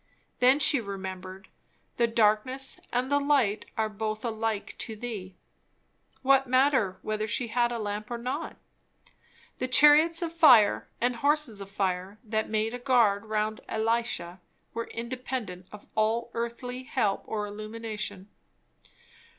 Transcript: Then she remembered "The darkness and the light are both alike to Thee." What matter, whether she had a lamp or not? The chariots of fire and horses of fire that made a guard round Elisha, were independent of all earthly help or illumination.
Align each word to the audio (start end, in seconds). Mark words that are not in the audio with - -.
Then 0.39 0.57
she 0.59 0.81
remembered 0.81 1.47
"The 1.97 2.07
darkness 2.07 2.79
and 2.91 3.11
the 3.11 3.19
light 3.19 3.67
are 3.77 3.87
both 3.87 4.25
alike 4.25 4.73
to 4.79 4.95
Thee." 4.95 5.35
What 6.23 6.47
matter, 6.47 6.97
whether 7.03 7.27
she 7.27 7.49
had 7.49 7.71
a 7.71 7.77
lamp 7.77 8.09
or 8.09 8.17
not? 8.17 8.57
The 9.59 9.67
chariots 9.67 10.23
of 10.23 10.33
fire 10.33 10.89
and 10.99 11.17
horses 11.17 11.61
of 11.61 11.69
fire 11.69 12.17
that 12.23 12.49
made 12.49 12.73
a 12.73 12.79
guard 12.79 13.25
round 13.27 13.61
Elisha, 13.69 14.41
were 14.73 14.87
independent 14.87 15.67
of 15.71 15.85
all 15.93 16.31
earthly 16.33 16.81
help 16.81 17.21
or 17.27 17.45
illumination. 17.45 18.27